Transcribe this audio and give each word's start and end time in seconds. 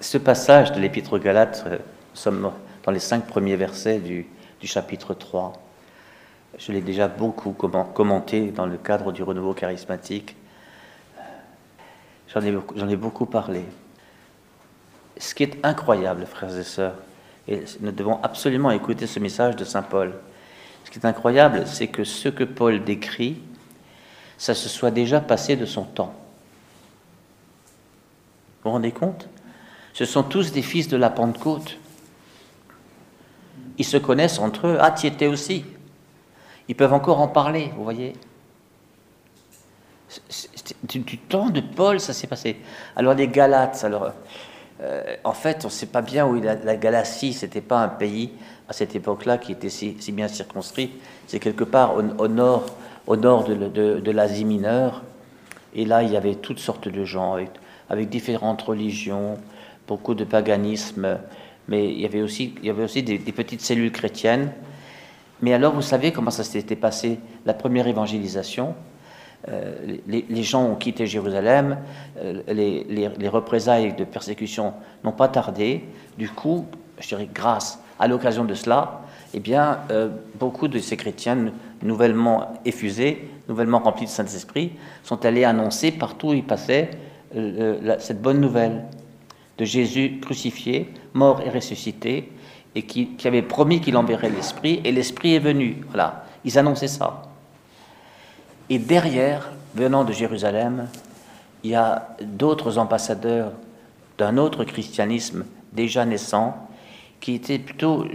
Ce 0.00 0.16
passage 0.16 0.72
de 0.72 0.80
l'Épître 0.80 1.12
aux 1.12 1.18
Galates, 1.18 1.64
euh, 1.66 1.76
nous 1.76 2.16
sommes 2.16 2.52
dans 2.84 2.90
les 2.90 3.00
cinq 3.00 3.26
premiers 3.26 3.56
versets 3.56 3.98
du, 3.98 4.26
du 4.58 4.66
chapitre 4.66 5.12
3. 5.12 5.52
Je 6.58 6.72
l'ai 6.72 6.80
déjà 6.80 7.06
beaucoup 7.06 7.52
commenté 7.52 8.50
dans 8.50 8.64
le 8.64 8.78
cadre 8.78 9.12
du 9.12 9.22
renouveau 9.22 9.52
charismatique. 9.52 10.36
J'en 12.32 12.40
ai, 12.40 12.56
j'en 12.76 12.88
ai 12.88 12.96
beaucoup 12.96 13.26
parlé. 13.26 13.62
Ce 15.18 15.34
qui 15.34 15.42
est 15.42 15.58
incroyable, 15.62 16.24
frères 16.24 16.56
et 16.56 16.64
sœurs, 16.64 16.94
et 17.46 17.64
nous 17.80 17.92
devons 17.92 18.22
absolument 18.22 18.70
écouter 18.70 19.06
ce 19.06 19.20
message 19.20 19.54
de 19.54 19.64
Saint 19.64 19.82
Paul. 19.82 20.14
Ce 20.86 20.90
qui 20.90 20.98
est 20.98 21.04
incroyable, 21.04 21.66
c'est 21.66 21.88
que 21.88 22.04
ce 22.04 22.30
que 22.30 22.44
Paul 22.44 22.84
décrit, 22.84 23.42
ça 24.38 24.54
se 24.54 24.70
soit 24.70 24.90
déjà 24.90 25.20
passé 25.20 25.56
de 25.56 25.66
son 25.66 25.84
temps. 25.84 26.14
Vous 28.62 28.70
vous 28.70 28.70
rendez 28.70 28.92
compte? 28.92 29.28
Ce 29.92 30.04
sont 30.04 30.22
tous 30.22 30.52
des 30.52 30.62
fils 30.62 30.88
de 30.88 30.96
la 30.96 31.10
Pentecôte. 31.10 31.76
Ils 33.78 33.84
se 33.84 33.96
connaissent 33.96 34.38
entre 34.38 34.66
eux. 34.66 34.78
Ah, 34.80 34.90
tu 34.92 35.06
étais 35.06 35.26
aussi. 35.26 35.64
Ils 36.68 36.76
peuvent 36.76 36.92
encore 36.92 37.20
en 37.20 37.28
parler, 37.28 37.72
vous 37.76 37.84
voyez. 37.84 38.12
Du, 40.84 41.18
temps 41.18 41.50
de 41.50 41.60
Paul, 41.60 42.00
ça 42.00 42.12
s'est 42.12 42.26
passé. 42.26 42.56
Alors 42.96 43.14
les 43.14 43.28
Galates, 43.28 43.84
alors, 43.84 44.12
euh, 44.82 45.16
en 45.24 45.32
fait, 45.32 45.64
on 45.64 45.68
ne 45.68 45.72
sait 45.72 45.86
pas 45.86 46.02
bien 46.02 46.26
où 46.26 46.36
il 46.36 46.48
a, 46.48 46.54
la 46.54 46.76
Galatie, 46.76 47.32
c'était 47.32 47.60
pas 47.60 47.80
un 47.80 47.88
pays 47.88 48.32
à 48.68 48.72
cette 48.72 48.94
époque-là 48.94 49.38
qui 49.38 49.52
était 49.52 49.68
si, 49.68 49.96
bien 50.12 50.28
circonscrit. 50.28 50.92
C'est 51.26 51.40
quelque 51.40 51.64
part 51.64 51.94
au, 51.96 52.28
nord, 52.28 52.66
au 53.06 53.16
nord 53.16 53.44
de, 53.44 54.10
l'Asie 54.10 54.44
mineure. 54.44 55.02
Et 55.74 55.84
là, 55.84 56.02
il 56.02 56.10
y 56.10 56.16
avait 56.16 56.36
toutes 56.36 56.60
sortes 56.60 56.88
de 56.88 57.04
gens 57.04 57.36
avec, 57.88 58.08
différentes 58.08 58.62
religions, 58.62 59.38
beaucoup 59.90 60.14
de 60.14 60.22
paganisme, 60.22 61.18
mais 61.66 61.90
il 61.92 62.00
y 62.00 62.06
avait 62.06 62.22
aussi, 62.22 62.52
des, 63.02 63.18
petites 63.18 63.60
cellules 63.60 63.90
chrétiennes. 63.90 64.52
Mais 65.42 65.52
alors, 65.52 65.74
vous 65.74 65.82
savez 65.82 66.12
comment 66.12 66.30
ça 66.30 66.44
s'était 66.44 66.76
passé, 66.76 67.18
la 67.44 67.54
première 67.54 67.88
évangélisation? 67.88 68.76
Euh, 69.48 69.96
les, 70.06 70.42
gens 70.44 70.64
ont 70.64 70.76
quitté 70.76 71.06
Jérusalem, 71.06 71.78
euh, 72.18 72.42
les, 72.46 73.28
représailles 73.28 73.94
de 73.94 74.04
persécution 74.04 74.74
n'ont 75.02 75.12
pas 75.22 75.26
tardé. 75.26 75.82
Du 76.16 76.28
coup, 76.28 76.66
je 77.00 77.08
dirais 77.08 77.28
grâce 77.34 77.82
à 77.98 78.06
l'occasion 78.06 78.44
de 78.44 78.54
cela, 78.54 79.00
eh 79.34 79.40
bien, 79.40 79.80
euh, 79.90 80.08
beaucoup 80.38 80.68
de 80.68 80.78
ces 80.78 80.96
chrétiens 80.96 81.52
nouvellement 81.82 82.52
effusés, 82.64 83.28
nouvellement 83.48 83.80
remplis 83.80 84.06
de 84.06 84.10
Saint-Esprit, 84.10 84.70
sont 85.02 85.24
allés 85.24 85.42
annoncer 85.42 85.90
partout 85.90 86.28
où 86.28 86.34
ils 86.34 86.44
passaient 86.44 86.90
cette 87.98 88.20
bonne 88.20 88.40
nouvelle 88.40 88.82
de 89.60 89.66
Jésus 89.66 90.20
crucifié, 90.22 90.88
mort 91.12 91.42
et 91.42 91.50
ressuscité, 91.50 92.32
et 92.74 92.82
qui, 92.82 93.10
avait 93.26 93.42
promis 93.42 93.82
qu'il 93.82 93.94
enverrait 93.98 94.30
l'Esprit, 94.30 94.80
et 94.84 94.90
l'Esprit 94.90 95.34
est 95.34 95.40
venu. 95.40 95.84
Voilà, 95.88 96.24
ils 96.46 96.58
annonçaient 96.58 96.88
ça. 96.88 97.24
Et 98.70 98.78
derrière, 98.78 99.52
venant 99.74 100.04
de 100.04 100.14
Jérusalem, 100.14 100.88
il 101.62 101.72
y 101.72 101.74
a 101.74 102.16
d'autres 102.22 102.78
ambassadeurs 102.78 103.52
d'un 104.16 104.38
autre 104.38 104.64
christianisme 104.64 105.44
déjà 105.74 106.06
naissant, 106.06 106.56
qui 107.20 107.34
étaient 107.34 107.58
plutôt 107.58 108.06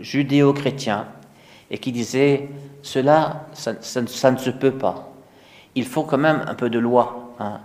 judéo-chrétiens, 0.00 1.06
et 1.70 1.78
qui 1.78 1.92
disaient, 1.92 2.48
cela, 2.82 3.46
ça, 3.52 3.74
ne 4.32 4.38
se 4.38 4.50
peut 4.50 4.72
pas. 4.72 5.12
Il 5.76 5.86
faut 5.86 6.02
quand 6.02 6.18
même 6.18 6.44
un 6.48 6.54
peu 6.54 6.68
de 6.68 6.80
loi. 6.80 7.34
Hein. 7.38 7.60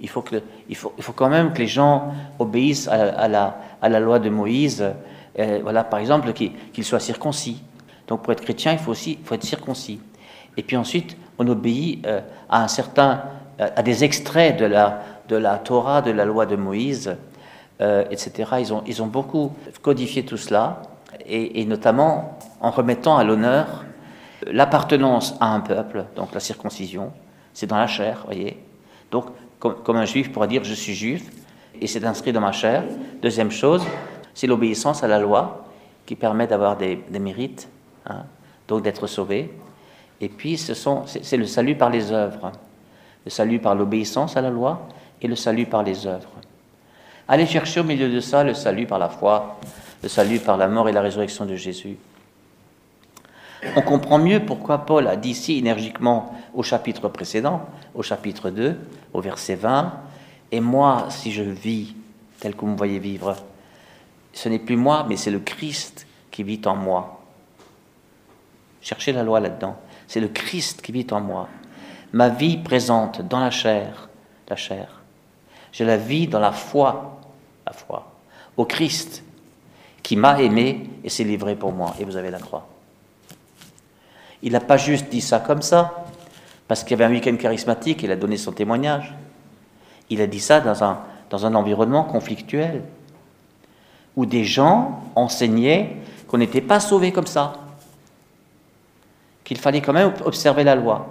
Il, 0.00 0.08
faut 0.08 0.22
que, 0.22 0.36
il, 0.68 0.76
faut, 0.76 0.92
il 0.96 1.04
faut 1.04 1.12
quand 1.12 1.28
même 1.28 1.52
que 1.52 1.58
les 1.58 1.66
gens 1.66 2.12
obéissent 2.38 2.88
à, 2.88 3.28
la, 3.28 3.58
à 3.80 3.88
la, 3.88 4.00
loi 4.00 4.18
de 4.18 4.28
Moïse. 4.28 4.84
Euh, 5.38 5.60
voilà, 5.62 5.84
par 5.84 6.00
exemple, 6.00 6.32
qu'ils 6.32 6.84
soient 6.84 7.00
circoncis. 7.00 7.62
Donc 8.06 8.22
pour 8.22 8.32
être 8.32 8.42
chrétien, 8.42 8.72
il 8.72 8.78
faut 8.78 8.90
aussi 8.90 9.18
faut 9.24 9.34
être 9.34 9.44
circoncis. 9.44 10.00
Et 10.56 10.62
puis 10.62 10.76
ensuite, 10.76 11.16
on 11.38 11.48
obéit 11.48 12.04
euh, 12.06 12.20
à 12.48 12.62
un 12.62 12.68
certain, 12.68 13.22
euh, 13.60 13.68
à 13.74 13.82
des 13.82 14.04
extraits 14.04 14.58
de 14.58 14.66
la, 14.66 15.02
de 15.28 15.36
la 15.36 15.58
Torah, 15.58 16.02
de 16.02 16.10
la 16.10 16.24
loi 16.24 16.46
de 16.46 16.56
Moïse, 16.56 17.16
etc. 17.80 18.52
Ils 18.60 18.72
ont, 18.72 18.82
ils 18.86 19.02
ont 19.02 19.08
beaucoup 19.08 19.52
codifié 19.82 20.24
tout 20.24 20.36
cela, 20.36 20.80
et, 21.26 21.64
notamment 21.64 22.38
en 22.60 22.70
remettant 22.70 23.16
à 23.16 23.24
l'honneur 23.24 23.84
l'appartenance 24.46 25.34
à 25.40 25.54
un 25.54 25.60
peuple, 25.60 26.04
donc 26.16 26.34
la 26.34 26.40
circoncision, 26.40 27.12
c'est 27.52 27.66
dans 27.66 27.78
la 27.78 27.86
chair, 27.86 28.22
voyez. 28.26 28.62
Donc, 29.10 29.26
comme, 29.64 29.96
un 29.96 30.04
juif 30.04 30.30
pourra 30.30 30.46
dire 30.46 30.62
je 30.64 30.74
suis 30.74 30.94
juif, 30.94 31.30
et 31.80 31.86
c'est 31.86 32.04
inscrit 32.04 32.32
dans 32.32 32.40
ma 32.40 32.52
chair. 32.52 32.84
Deuxième 33.22 33.50
chose, 33.50 33.82
c'est 34.34 34.46
l'obéissance 34.46 35.02
à 35.02 35.08
la 35.08 35.18
loi 35.18 35.66
qui 36.04 36.16
permet 36.16 36.46
d'avoir 36.46 36.76
des, 36.76 36.98
mérites, 37.18 37.68
hein, 38.06 38.24
donc 38.68 38.82
d'être 38.82 39.06
sauvé. 39.06 39.52
Et 40.20 40.28
puis, 40.28 40.58
c'est 40.58 41.36
le 41.36 41.46
salut 41.46 41.76
par 41.76 41.90
les 41.90 42.12
œuvres. 42.12 42.52
Le 43.24 43.30
salut 43.30 43.58
par 43.58 43.74
l'obéissance 43.74 44.36
à 44.36 44.42
la 44.42 44.50
loi 44.50 44.86
et 45.22 45.28
le 45.28 45.34
salut 45.34 45.66
par 45.66 45.82
les 45.82 46.06
œuvres. 46.06 46.30
Allez 47.26 47.46
chercher 47.46 47.80
au 47.80 47.84
milieu 47.84 48.10
de 48.10 48.20
ça 48.20 48.44
le 48.44 48.52
salut 48.52 48.86
par 48.86 48.98
la 48.98 49.08
foi, 49.08 49.58
le 50.02 50.10
salut 50.10 50.40
par 50.40 50.58
la 50.58 50.68
mort 50.68 50.90
et 50.90 50.92
la 50.92 51.00
résurrection 51.00 51.46
de 51.46 51.56
Jésus. 51.56 51.96
On 53.76 53.80
comprend 53.80 54.18
mieux 54.18 54.40
pourquoi 54.44 54.84
Paul 54.84 55.08
a 55.08 55.16
dit 55.16 55.34
si 55.34 55.56
énergiquement 55.56 56.34
au 56.52 56.62
chapitre 56.62 57.08
précédent, 57.08 57.62
au 57.94 58.02
chapitre 58.02 58.50
2, 58.50 58.76
au 59.14 59.20
verset 59.20 59.54
20, 59.54 59.92
Et 60.52 60.60
moi, 60.60 61.06
si 61.08 61.32
je 61.32 61.42
vis 61.42 61.94
tel 62.38 62.54
que 62.54 62.60
vous 62.60 62.66
me 62.66 62.76
voyez 62.76 62.98
vivre, 62.98 63.36
ce 64.32 64.48
n'est 64.48 64.58
plus 64.58 64.76
moi, 64.76 65.06
mais 65.08 65.16
c'est 65.16 65.30
le 65.30 65.38
Christ 65.38 66.06
qui 66.30 66.42
vit 66.42 66.60
en 66.66 66.76
moi. 66.76 67.22
Cherchez 68.82 69.12
la 69.12 69.22
loi 69.22 69.40
là-dedans. 69.40 69.76
C'est 70.06 70.20
le 70.20 70.28
Christ 70.28 70.82
qui 70.82 70.92
vit 70.92 71.06
en 71.10 71.20
moi. 71.20 71.48
Ma 72.12 72.28
vie 72.28 72.58
présente 72.58 73.22
dans 73.22 73.40
la 73.40 73.50
chair, 73.50 74.08
la 74.48 74.56
chair. 74.56 75.00
Je 75.72 75.84
la 75.84 75.96
vis 75.96 76.28
dans 76.28 76.38
la 76.38 76.52
foi, 76.52 77.20
la 77.66 77.72
foi, 77.72 78.12
au 78.56 78.64
Christ 78.64 79.24
qui 80.02 80.16
m'a 80.16 80.40
aimé 80.40 80.90
et 81.02 81.08
s'est 81.08 81.24
livré 81.24 81.56
pour 81.56 81.72
moi. 81.72 81.94
Et 81.98 82.04
vous 82.04 82.16
avez 82.16 82.30
la 82.30 82.38
croix. 82.38 82.68
Il 84.42 84.52
n'a 84.52 84.60
pas 84.60 84.76
juste 84.76 85.08
dit 85.08 85.22
ça 85.22 85.40
comme 85.40 85.62
ça, 85.62 86.03
parce 86.68 86.82
qu'il 86.82 86.92
y 86.92 86.94
avait 86.94 87.04
un 87.04 87.14
week-end 87.14 87.36
charismatique, 87.36 88.02
il 88.02 88.10
a 88.10 88.16
donné 88.16 88.36
son 88.36 88.52
témoignage. 88.52 89.14
Il 90.10 90.20
a 90.20 90.26
dit 90.26 90.40
ça 90.40 90.60
dans 90.60 90.82
un, 90.82 91.00
dans 91.30 91.46
un 91.46 91.54
environnement 91.54 92.04
conflictuel, 92.04 92.82
où 94.16 94.26
des 94.26 94.44
gens 94.44 95.02
enseignaient 95.14 95.96
qu'on 96.28 96.38
n'était 96.38 96.60
pas 96.60 96.80
sauvé 96.80 97.12
comme 97.12 97.26
ça 97.26 97.54
qu'il 99.44 99.58
fallait 99.58 99.82
quand 99.82 99.92
même 99.92 100.12
observer 100.24 100.64
la 100.64 100.74
loi. 100.74 101.06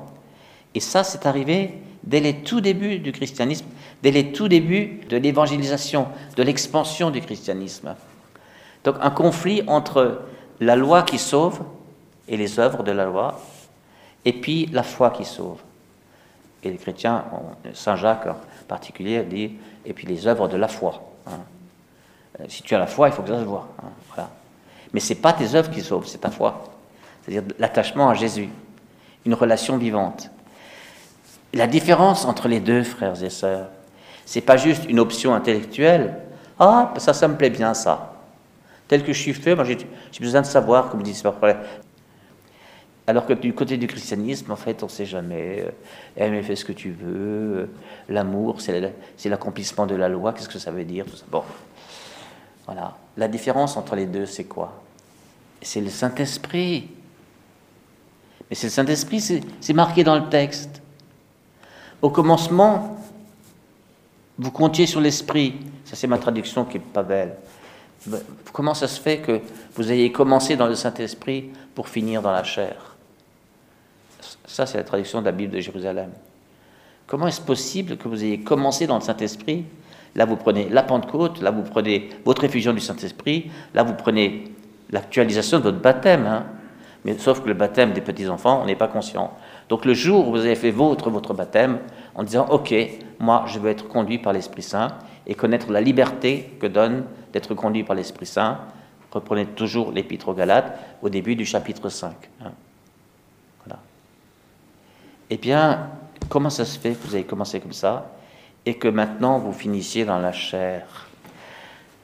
Et 0.73 0.79
ça, 0.79 1.03
c'est 1.03 1.25
arrivé 1.25 1.75
dès 2.03 2.19
les 2.19 2.37
tout 2.41 2.61
débuts 2.61 2.99
du 2.99 3.11
christianisme, 3.11 3.65
dès 4.01 4.11
les 4.11 4.31
tout 4.31 4.47
débuts 4.47 5.01
de 5.07 5.17
l'évangélisation, 5.17 6.07
de 6.35 6.43
l'expansion 6.43 7.11
du 7.11 7.21
christianisme. 7.21 7.95
Donc 8.83 8.95
un 8.99 9.11
conflit 9.11 9.61
entre 9.67 10.21
la 10.59 10.75
loi 10.75 11.03
qui 11.03 11.17
sauve 11.17 11.61
et 12.27 12.35
les 12.35 12.59
œuvres 12.59 12.83
de 12.83 12.91
la 12.91 13.05
loi, 13.05 13.39
et 14.25 14.33
puis 14.33 14.67
la 14.67 14.83
foi 14.83 15.11
qui 15.11 15.25
sauve. 15.25 15.59
Et 16.63 16.69
les 16.69 16.77
chrétiens, 16.77 17.25
Saint 17.73 17.95
Jacques 17.95 18.27
en 18.27 18.37
particulier, 18.67 19.23
dit, 19.23 19.53
et 19.85 19.93
puis 19.93 20.07
les 20.07 20.27
œuvres 20.27 20.47
de 20.47 20.57
la 20.57 20.67
foi. 20.67 21.01
Hein. 21.27 21.39
Euh, 22.39 22.45
si 22.47 22.63
tu 22.63 22.73
as 22.73 22.79
la 22.79 22.87
foi, 22.87 23.09
il 23.09 23.13
faut 23.13 23.21
que 23.21 23.29
ça 23.29 23.39
se 23.39 23.43
voit. 23.43 23.67
Hein, 23.83 23.89
voilà. 24.13 24.29
Mais 24.93 24.99
ce 24.99 25.13
n'est 25.13 25.19
pas 25.19 25.33
tes 25.33 25.55
œuvres 25.55 25.69
qui 25.69 25.81
sauvent, 25.81 26.07
c'est 26.07 26.19
ta 26.19 26.31
foi 26.31 26.73
c'est-à-dire 27.23 27.43
l'attachement 27.59 28.09
à 28.09 28.13
Jésus, 28.13 28.49
une 29.25 29.33
relation 29.33 29.77
vivante. 29.77 30.29
La 31.53 31.67
différence 31.67 32.25
entre 32.25 32.47
les 32.47 32.59
deux, 32.59 32.83
frères 32.83 33.21
et 33.23 33.29
sœurs, 33.29 33.67
c'est 34.25 34.41
pas 34.41 34.57
juste 34.57 34.85
une 34.89 34.99
option 34.99 35.33
intellectuelle. 35.33 36.17
Ah, 36.59 36.93
ça, 36.97 37.13
ça 37.13 37.27
me 37.27 37.35
plaît 37.35 37.49
bien, 37.49 37.73
ça. 37.73 38.13
Tel 38.87 39.03
que 39.03 39.13
je 39.13 39.19
suis 39.19 39.33
fait, 39.33 39.55
moi 39.55 39.63
j'ai 39.63 39.77
besoin 40.19 40.41
de 40.41 40.45
savoir, 40.45 40.89
comme 40.89 41.03
dit 41.03 41.13
Alors 43.05 43.25
que 43.25 43.33
du 43.33 43.53
côté 43.53 43.77
du 43.77 43.87
christianisme, 43.87 44.51
en 44.51 44.55
fait, 44.55 44.81
on 44.81 44.85
ne 44.85 44.91
sait 44.91 45.05
jamais. 45.05 45.65
Aime 46.15 46.33
et 46.35 46.43
fais 46.43 46.55
ce 46.55 46.63
que 46.63 46.71
tu 46.71 46.91
veux. 46.91 47.69
L'amour, 48.07 48.61
c'est 48.61 48.79
l'accomplissement 49.25 49.85
de 49.85 49.95
la 49.95 50.07
loi. 50.07 50.31
Qu'est-ce 50.31 50.47
que 50.47 50.59
ça 50.59 50.71
veut 50.71 50.85
dire 50.85 51.05
tout 51.05 51.17
Bon, 51.29 51.43
voilà. 52.65 52.95
La 53.17 53.27
différence 53.27 53.75
entre 53.75 53.95
les 53.95 54.05
deux, 54.05 54.25
c'est 54.25 54.45
quoi? 54.45 54.81
C'est 55.61 55.81
le 55.81 55.89
Saint-Esprit. 55.89 56.89
Et 58.49 58.55
c'est 58.55 58.67
le 58.67 58.71
Saint-Esprit, 58.71 59.41
c'est 59.59 59.73
marqué 59.73 60.03
dans 60.03 60.15
le 60.15 60.29
texte. 60.29 60.81
Au 62.01 62.09
commencement, 62.09 62.97
vous 64.37 64.51
comptiez 64.51 64.85
sur 64.85 65.01
l'Esprit. 65.01 65.55
Ça, 65.85 65.95
c'est 65.95 66.07
ma 66.07 66.17
traduction 66.17 66.63
qui 66.65 66.77
n'est 66.77 66.85
pas 66.85 67.03
belle. 67.03 67.35
Comment 68.51 68.73
ça 68.73 68.87
se 68.87 68.99
fait 68.99 69.19
que 69.19 69.41
vous 69.75 69.91
ayez 69.91 70.11
commencé 70.11 70.55
dans 70.55 70.67
le 70.67 70.75
Saint-Esprit 70.75 71.49
pour 71.73 71.89
finir 71.89 72.21
dans 72.21 72.31
la 72.31 72.43
chair? 72.43 72.92
Ça, 74.45 74.65
c'est 74.65 74.77
la 74.77 74.83
traduction 74.83 75.21
de 75.21 75.25
la 75.25 75.31
Bible 75.31 75.53
de 75.53 75.59
Jérusalem. 75.59 76.09
Comment 77.07 77.27
est-ce 77.27 77.41
possible 77.41 77.97
que 77.97 78.07
vous 78.07 78.23
ayez 78.23 78.39
commencé 78.39 78.87
dans 78.87 78.95
le 78.95 79.01
Saint-Esprit? 79.01 79.65
Là, 80.15 80.25
vous 80.25 80.35
prenez 80.35 80.69
la 80.69 80.83
Pentecôte, 80.83 81.41
là, 81.41 81.51
vous 81.51 81.63
prenez 81.63 82.09
votre 82.23 82.43
effusion 82.43 82.73
du 82.73 82.79
Saint-Esprit, 82.79 83.51
là, 83.73 83.83
vous 83.83 83.93
prenez 83.93 84.45
l'actualisation 84.91 85.57
de 85.59 85.63
votre 85.63 85.79
baptême. 85.79 86.25
Hein. 86.25 86.45
Mais 87.03 87.17
sauf 87.17 87.41
que 87.41 87.47
le 87.47 87.53
baptême 87.53 87.93
des 87.93 88.01
petits-enfants, 88.01 88.61
on 88.63 88.65
n'est 88.65 88.75
pas 88.75 88.87
conscient. 88.87 89.31
Donc 89.69 89.85
le 89.85 89.93
jour 89.93 90.27
où 90.27 90.31
vous 90.31 90.39
avez 90.39 90.55
fait 90.55 90.71
votre, 90.71 91.09
votre 91.09 91.33
baptême, 91.33 91.79
en 92.15 92.23
disant, 92.23 92.47
OK, 92.49 92.73
moi, 93.19 93.45
je 93.47 93.59
veux 93.59 93.69
être 93.69 93.87
conduit 93.87 94.19
par 94.19 94.33
l'Esprit 94.33 94.61
Saint 94.61 94.89
et 95.25 95.33
connaître 95.35 95.71
la 95.71 95.81
liberté 95.81 96.55
que 96.59 96.67
donne 96.67 97.03
d'être 97.31 97.53
conduit 97.55 97.83
par 97.83 97.95
l'Esprit 97.95 98.25
Saint, 98.25 98.59
reprenez 99.11 99.45
toujours 99.45 99.91
l'Épître 99.91 100.29
aux 100.29 100.33
Galates 100.33 100.79
au 101.01 101.09
début 101.09 101.35
du 101.35 101.45
chapitre 101.45 101.89
5. 101.89 102.13
Hein. 102.41 102.51
Eh 105.33 105.37
bien, 105.37 105.89
comment 106.29 106.51
ça 106.51 106.63
se 106.63 106.77
fait 106.77 106.91
que 106.91 107.07
vous 107.07 107.15
avez 107.15 107.23
commencé 107.23 107.59
comme 107.59 107.73
ça 107.73 108.11
et 108.67 108.77
que 108.77 108.87
maintenant 108.87 109.39
vous 109.39 109.51
finissiez 109.51 110.05
dans 110.05 110.19
la 110.19 110.31
chair? 110.31 111.07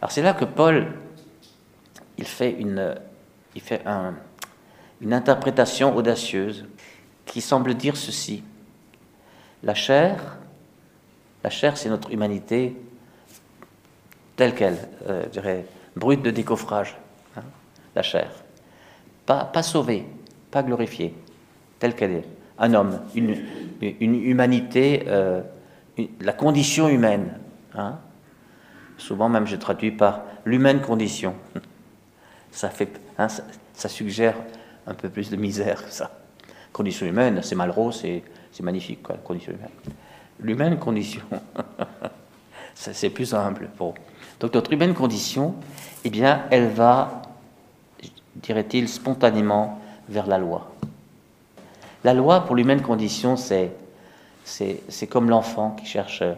Alors 0.01 0.11
c'est 0.11 0.23
là 0.23 0.33
que 0.33 0.45
Paul, 0.45 0.93
il 2.17 2.25
fait 2.25 2.49
une, 2.59 2.95
interprétation 5.11 5.95
audacieuse 5.95 6.65
qui 7.27 7.39
semble 7.39 7.75
dire 7.75 7.97
ceci. 7.97 8.43
La 9.61 9.75
chair, 9.75 10.39
la 11.43 11.51
chair 11.51 11.77
c'est 11.77 11.89
notre 11.89 12.11
humanité 12.11 12.81
telle 14.37 14.55
qu'elle, 14.55 14.89
euh, 15.07 15.25
je 15.25 15.29
dirais, 15.29 15.67
brute 15.95 16.23
de 16.23 16.31
décoffrage, 16.31 16.97
hein, 17.37 17.43
la 17.95 18.01
chair. 18.01 18.31
Pas 19.27 19.61
sauvée, 19.61 20.07
pas 20.49 20.63
glorifiée, 20.63 21.13
telle 21.77 21.95
qu'elle 21.95 22.13
est. 22.13 22.38
Un 22.59 22.73
homme, 22.73 22.99
une, 23.15 23.35
humanité, 24.01 25.05
euh, 25.07 25.41
la 26.19 26.33
condition 26.33 26.89
humaine. 26.89 27.37
Hein. 27.73 27.97
Souvent 28.97 29.29
même 29.29 29.47
je 29.47 29.55
traduis 29.55 29.91
par 29.91 30.23
l'humaine 30.45 30.81
condition. 30.81 31.35
Ça, 32.51 32.69
fait, 32.69 32.99
hein, 33.17 33.27
ça, 33.73 33.89
suggère 33.89 34.35
un 34.87 34.93
peu 34.93 35.09
plus 35.09 35.29
de 35.29 35.35
misère 35.35 35.83
ça. 35.89 36.11
Condition 36.73 37.05
humaine, 37.05 37.41
c'est 37.43 37.55
Malraux, 37.55 37.91
c'est 37.91 38.23
magnifique, 38.61 39.03
quoi, 39.03 39.15
condition 39.17 39.53
humaine. 39.53 39.69
L'humaine 40.39 40.77
condition, 40.77 41.21
c'est 42.73 43.09
plus 43.09 43.33
humble. 43.33 43.69
Donc 44.39 44.53
notre 44.53 44.73
humaine 44.73 44.93
condition, 44.93 45.55
eh 46.03 46.09
bien, 46.09 46.43
elle 46.49 46.69
va, 46.69 47.21
dirait-il, 48.35 48.87
spontanément 48.87 49.81
vers 50.07 50.27
la 50.27 50.37
loi. 50.37 50.71
La 52.03 52.13
loi 52.13 52.45
pour 52.45 52.55
l'humaine 52.55 52.81
condition, 52.81 53.35
c'est, 53.35 53.71
c'est, 54.43 55.07
comme 55.07 55.29
l'enfant 55.29 55.71
qui 55.71 55.85
cherche 55.85 56.21
euh, 56.21 56.35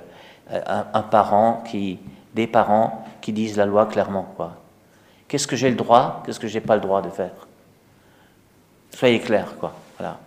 un, 0.49 1.01
parent, 1.03 1.63
qui, 1.69 1.99
des 2.33 2.47
parents 2.47 3.05
qui 3.21 3.31
disent 3.31 3.57
la 3.57 3.65
loi 3.65 3.85
clairement. 3.85 4.35
Qu'est-ce 5.27 5.47
que 5.47 5.55
j'ai 5.55 5.69
le 5.69 5.75
droit, 5.75 6.23
qu'est-ce 6.25 6.39
que 6.39 6.47
j'ai 6.47 6.61
pas 6.61 6.75
le 6.75 6.81
droit 6.81 7.01
de 7.01 7.09
faire? 7.09 7.47
Soyez 8.91 9.19
clair, 9.19 9.55
quoi. 9.59 9.73
Voilà. 9.97 10.19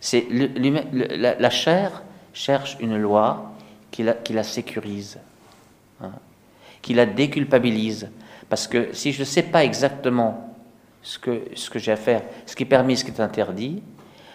C'est 0.00 0.26
la, 0.30 1.50
chair 1.50 2.02
cherche 2.32 2.76
une 2.80 2.96
loi 2.96 3.52
qui 3.90 4.02
la, 4.02 4.14
qui 4.14 4.32
la 4.32 4.44
sécurise. 4.44 5.18
Hein 6.02 6.12
qui 6.82 6.94
la 6.94 7.06
déculpabilise. 7.06 8.08
Parce 8.48 8.66
que 8.66 8.92
si 8.92 9.12
je 9.12 9.20
ne 9.20 9.24
sais 9.24 9.42
pas 9.42 9.64
exactement 9.64 10.54
ce 11.02 11.18
que, 11.18 11.42
ce 11.54 11.70
que 11.70 11.78
j'ai 11.78 11.92
à 11.92 11.96
faire, 11.96 12.22
ce 12.46 12.56
qui 12.56 12.64
est 12.64 12.66
permis, 12.66 12.96
ce 12.96 13.04
qui 13.04 13.10
est 13.10 13.20
interdit, 13.20 13.82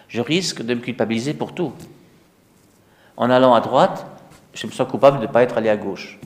je 0.08 0.22
risque 0.22 0.62
de 0.62 0.74
me 0.74 0.80
culpabiliser 0.80 1.34
pour 1.34 1.54
tout. 1.54 1.74
En 3.18 3.30
allant 3.30 3.54
à 3.54 3.62
droite, 3.62 4.06
je 4.54 4.68
me 4.68 4.72
sens 4.72 4.90
coupable 4.90 5.20
de 5.20 5.28
ne 5.28 5.32
pas 5.32 5.44
être 5.44 5.58
allé 5.58 5.70
à 5.70 5.78
gauche. 5.78 6.20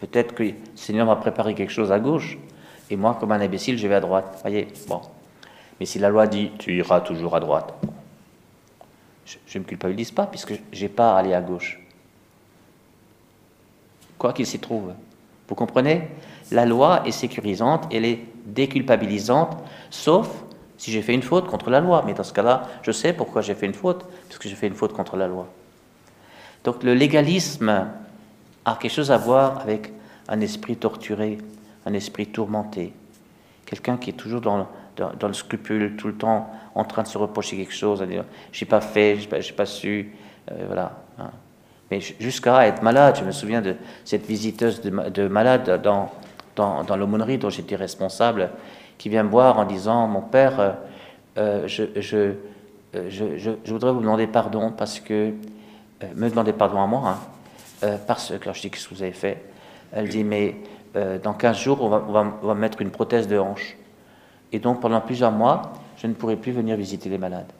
Peut-être 0.00 0.34
que 0.34 0.42
le 0.44 0.54
Seigneur 0.74 1.06
m'a 1.06 1.16
préparé 1.16 1.54
quelque 1.54 1.72
chose 1.72 1.90
à 1.90 1.98
gauche, 1.98 2.38
et 2.90 2.96
moi, 2.96 3.16
comme 3.18 3.32
un 3.32 3.40
imbécile, 3.40 3.76
je 3.78 3.86
vais 3.86 3.96
à 3.96 4.00
droite. 4.00 4.38
Voyez, 4.42 4.68
bon. 4.88 5.02
Mais 5.78 5.86
si 5.86 5.98
la 5.98 6.08
loi 6.08 6.26
dit 6.26 6.50
tu 6.58 6.76
iras 6.76 7.00
toujours 7.00 7.36
à 7.36 7.40
droite, 7.40 7.74
je 9.24 9.58
ne 9.58 9.62
me 9.62 9.68
culpabilise 9.68 10.10
pas 10.10 10.26
puisque 10.26 10.54
je 10.72 10.82
n'ai 10.82 10.88
pas 10.88 11.14
à 11.14 11.18
aller 11.18 11.34
à 11.34 11.40
gauche 11.40 11.80
quoi 14.18 14.32
qu'il 14.32 14.46
s'y 14.46 14.58
trouve. 14.58 14.92
Vous 15.48 15.54
comprenez? 15.54 16.08
La 16.50 16.66
loi 16.66 17.02
est 17.06 17.12
sécurisante, 17.12 17.86
elle 17.92 18.04
est 18.04 18.20
déculpabilisante, 18.46 19.56
sauf 19.90 20.28
si 20.78 20.90
j'ai 20.90 21.02
fait 21.02 21.12
une 21.12 21.22
faute 21.22 21.46
contre 21.46 21.68
la 21.68 21.80
loi. 21.80 22.02
Mais 22.06 22.14
dans 22.14 22.22
ce 22.22 22.32
cas-là, 22.32 22.68
je 22.82 22.90
sais 22.90 23.12
pourquoi 23.12 23.42
j'ai 23.42 23.54
fait 23.54 23.66
une 23.66 23.74
faute, 23.74 24.06
puisque 24.28 24.48
j'ai 24.48 24.54
fait 24.54 24.68
une 24.68 24.74
faute 24.74 24.94
contre 24.94 25.16
la 25.16 25.26
loi. 25.26 25.46
Donc 26.64 26.82
le 26.82 26.94
légalisme 26.94 27.88
a 28.64 28.78
quelque 28.80 28.92
chose 28.92 29.10
à 29.10 29.18
voir 29.18 29.60
avec 29.60 29.92
un 30.28 30.40
esprit 30.40 30.76
torturé, 30.76 31.38
un 31.84 31.92
esprit 31.92 32.26
tourmenté, 32.26 32.92
quelqu'un 33.66 33.96
qui 33.96 34.10
est 34.10 34.14
toujours 34.14 34.40
dans, 34.40 34.66
le 34.98 35.32
scrupule, 35.34 35.96
tout 35.96 36.08
le 36.08 36.14
temps 36.14 36.50
en 36.74 36.84
train 36.84 37.02
de 37.02 37.08
se 37.08 37.18
reprocher 37.18 37.56
quelque 37.56 37.74
chose, 37.74 38.00
à 38.00 38.06
dire 38.06 38.24
j'ai 38.52 38.66
pas 38.66 38.80
fait, 38.80 39.16
j'ai 39.18 39.26
pas, 39.26 39.38
pas 39.56 39.66
su, 39.66 40.14
euh, 40.50 40.64
voilà. 40.66 40.96
Hein 41.18 41.30
mais 41.90 42.00
jusqu'à 42.00 42.66
être 42.66 42.82
malade. 42.82 43.16
Je 43.18 43.24
me 43.24 43.32
souviens 43.32 43.62
de 43.62 43.76
cette 44.04 44.26
visiteuse 44.26 44.80
de, 44.80 44.90
de 45.08 45.28
malade 45.28 45.80
dans, 45.82 46.10
dans, 46.56 46.84
dans 46.84 46.96
l'aumônerie 46.96 47.38
dont 47.38 47.50
j'étais 47.50 47.76
responsable, 47.76 48.50
qui 48.98 49.08
vient 49.08 49.22
me 49.22 49.30
voir 49.30 49.58
en 49.58 49.64
disant 49.64 50.06
Mon 50.06 50.20
père, 50.20 50.60
euh, 50.60 50.72
euh, 51.38 51.68
je, 51.68 51.84
je, 51.96 52.34
je, 53.08 53.24
je, 53.38 53.72
voudrais 53.72 53.92
vous 53.92 54.00
demander 54.00 54.26
pardon 54.26 54.72
parce 54.76 55.00
que. 55.00 55.32
Euh, 56.02 56.06
me 56.14 56.28
demander 56.28 56.52
pardon 56.52 56.82
à 56.82 56.86
moi, 56.86 57.18
hein, 57.82 57.98
parce 58.06 58.32
que. 58.38 58.52
je 58.52 58.60
dis 58.60 58.70
Qu'est-ce 58.70 58.88
que 58.88 58.94
vous 58.94 59.02
avez 59.02 59.12
fait? 59.12 59.44
Elle 59.92 60.08
dit 60.08 60.24
Mais 60.24 60.56
dans 61.22 61.32
15 61.32 61.56
jours, 61.56 61.82
on 61.82 61.88
va, 61.88 62.04
on, 62.08 62.12
va, 62.12 62.38
on 62.42 62.46
va 62.48 62.54
mettre 62.54 62.82
une 62.82 62.90
prothèse 62.90 63.28
de 63.28 63.38
hanche. 63.38 63.76
Et 64.50 64.58
donc 64.58 64.80
pendant 64.80 65.00
plusieurs 65.00 65.30
mois, 65.30 65.72
je 65.96 66.06
ne 66.08 66.14
pourrai 66.14 66.36
plus 66.36 66.50
venir 66.50 66.76
visiter 66.76 67.08
les 67.08 67.18
malades. 67.18 67.52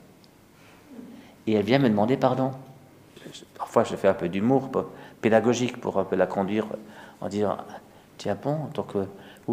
Et 1.47 1.53
elle 1.53 1.63
vient 1.63 1.79
me 1.79 1.87
demander 1.87 2.17
pardon 2.17 2.51
parfois 3.57 3.83
je 3.83 3.95
fais 3.95 4.07
un 4.07 4.13
peu 4.13 4.29
d'humour 4.29 4.69
pédagogique 5.21 5.79
pour 5.79 5.99
un 5.99 6.03
peu 6.03 6.15
la 6.15 6.25
conduire 6.25 6.65
en 7.21 7.27
disant 7.27 7.57
tiens 8.17 8.37
bon, 8.41 8.67
donc 8.73 8.95
euh, 8.95 9.05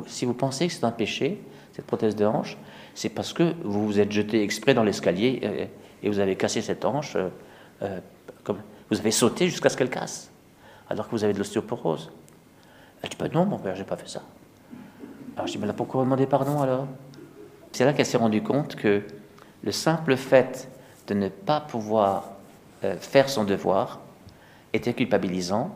si 0.06 0.24
vous 0.24 0.34
pensez 0.34 0.66
que 0.66 0.72
c'est 0.72 0.84
un 0.84 0.90
péché, 0.90 1.42
cette 1.72 1.86
prothèse 1.86 2.16
de 2.16 2.24
hanche, 2.24 2.56
c'est 2.94 3.08
parce 3.08 3.32
que 3.32 3.54
vous 3.62 3.86
vous 3.86 4.00
êtes 4.00 4.12
jeté 4.12 4.42
exprès 4.42 4.74
dans 4.74 4.82
l'escalier 4.82 5.68
et, 6.02 6.08
vous 6.08 6.18
avez 6.18 6.36
cassé 6.36 6.62
cette 6.62 6.84
hanche, 6.84 7.16
euh, 7.16 7.28
euh, 7.82 8.00
vous 8.90 8.98
avez 8.98 9.10
sauté 9.10 9.48
jusqu'à 9.48 9.68
ce 9.68 9.76
qu'elle 9.76 9.90
casse, 9.90 10.30
alors 10.88 11.06
que 11.06 11.10
vous 11.10 11.24
avez 11.24 11.32
de 11.32 11.38
l'ostéoporose. 11.38 12.12
Elle 13.02 13.10
dit 13.10 13.16
bah 13.18 13.28
non, 13.32 13.44
mon 13.44 13.58
père, 13.58 13.74
j'ai 13.74 13.84
pas 13.84 13.96
fait 13.96 14.08
ça. 14.08 14.22
Alors 15.34 15.46
je 15.46 15.52
dis 15.52 15.58
mais 15.58 15.66
là 15.66 15.72
pourquoi 15.72 16.04
demander 16.04 16.26
pardon 16.26 16.60
alors? 16.62 16.86
C'est 17.72 17.84
là 17.84 17.92
qu'elle 17.92 18.06
s'est 18.06 18.16
rendue 18.16 18.42
compte 18.42 18.76
que 18.76 19.02
le 19.62 19.72
simple 19.72 20.16
fait 20.16 20.68
de 21.08 21.14
ne 21.14 21.28
pas 21.28 21.60
pouvoir 21.60 22.30
euh, 22.84 22.96
faire 22.96 23.28
son 23.28 23.44
devoir 23.44 24.00
était 24.72 24.94
culpabilisant, 24.94 25.74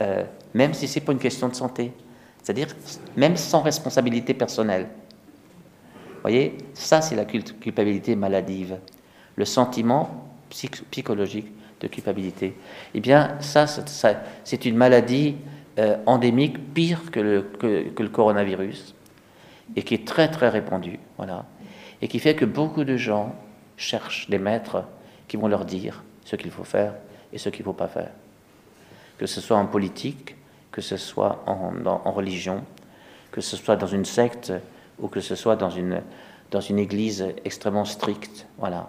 euh, 0.00 0.24
même 0.54 0.74
si 0.74 0.88
c'est 0.88 1.00
pas 1.00 1.12
une 1.12 1.18
question 1.18 1.48
de 1.48 1.54
santé. 1.54 1.92
C'est-à-dire 2.42 2.68
même 3.16 3.36
sans 3.36 3.62
responsabilité 3.62 4.34
personnelle. 4.34 4.88
Vous 6.06 6.22
voyez, 6.22 6.58
ça 6.74 7.00
c'est 7.00 7.16
la 7.16 7.24
culpabilité 7.24 8.16
maladive, 8.16 8.78
le 9.36 9.44
sentiment 9.44 10.28
psychologique 10.50 11.52
de 11.80 11.88
culpabilité. 11.88 12.54
Eh 12.94 13.00
bien, 13.00 13.36
ça, 13.40 13.66
c'est 13.66 14.64
une 14.64 14.76
maladie 14.76 15.36
euh, 15.78 15.96
endémique 16.06 16.72
pire 16.74 17.10
que 17.10 17.20
le, 17.20 17.42
que, 17.42 18.02
le, 18.02 18.08
coronavirus 18.08 18.94
et 19.74 19.82
qui 19.82 19.94
est 19.94 20.06
très 20.06 20.30
très 20.30 20.48
répandue, 20.48 20.98
voilà, 21.16 21.44
et 22.00 22.08
qui 22.08 22.18
fait 22.18 22.34
que 22.34 22.44
beaucoup 22.44 22.84
de 22.84 22.96
gens 22.96 23.34
cherchent 23.76 24.28
des 24.30 24.38
maîtres 24.38 24.84
qui 25.28 25.36
vont 25.36 25.48
leur 25.48 25.64
dire 25.64 26.04
ce 26.24 26.36
qu'il 26.36 26.50
faut 26.50 26.64
faire 26.64 26.94
et 27.32 27.38
ce 27.38 27.48
qu'il 27.48 27.60
ne 27.60 27.64
faut 27.64 27.72
pas 27.72 27.88
faire. 27.88 28.10
Que 29.18 29.26
ce 29.26 29.40
soit 29.40 29.56
en 29.56 29.66
politique, 29.66 30.36
que 30.72 30.80
ce 30.80 30.96
soit 30.96 31.44
en, 31.46 32.10
religion, 32.10 32.64
que 33.30 33.40
ce 33.40 33.56
soit 33.56 33.76
dans 33.76 33.86
une 33.86 34.04
secte 34.04 34.52
ou 34.98 35.08
que 35.08 35.20
ce 35.20 35.34
soit 35.34 35.56
dans 35.56 35.70
une, 35.70 36.02
dans 36.50 36.60
une 36.60 36.78
église 36.78 37.26
extrêmement 37.44 37.84
stricte, 37.84 38.46
voilà. 38.58 38.88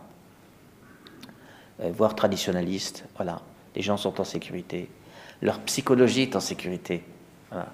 Euh, 1.82 1.92
voire 1.94 2.16
traditionnaliste, 2.16 3.06
voilà. 3.16 3.42
Les 3.76 3.82
gens 3.82 3.98
sont 3.98 4.20
en 4.22 4.24
sécurité. 4.24 4.90
Leur 5.42 5.60
psychologie 5.60 6.22
est 6.22 6.36
en 6.36 6.40
sécurité. 6.40 7.04
Voilà. 7.52 7.68